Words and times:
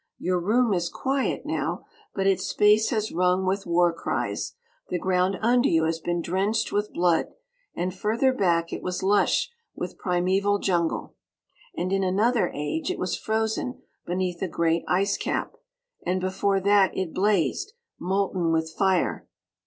Your 0.17 0.39
room 0.39 0.73
is 0.73 0.89
quiet 0.89 1.45
now, 1.45 1.85
but 2.15 2.25
its 2.25 2.47
space 2.47 2.89
has 2.89 3.11
rung 3.11 3.45
with 3.45 3.67
war 3.67 3.93
cries; 3.93 4.55
the 4.89 4.97
ground 4.97 5.37
under 5.43 5.69
you 5.69 5.83
has 5.83 5.99
been 5.99 6.23
drenched 6.23 6.71
with 6.71 6.91
blood; 6.91 7.27
and 7.75 7.93
further 7.93 8.33
back 8.33 8.73
it 8.73 8.81
was 8.81 9.03
lush 9.03 9.51
with 9.75 9.99
primeval 9.99 10.57
jungle; 10.57 11.13
and 11.77 11.93
in 11.93 12.03
another 12.03 12.49
age 12.55 12.89
it 12.89 12.97
was 12.97 13.15
frozen 13.15 13.83
beneath 14.03 14.41
a 14.41 14.47
great 14.47 14.83
ice 14.87 15.17
cap; 15.17 15.55
and 16.03 16.19
before 16.19 16.59
that 16.59 16.97
it 16.97 17.13
blazed, 17.13 17.73
molten 17.99 18.51
with 18.51 18.71
fire. 18.73 19.27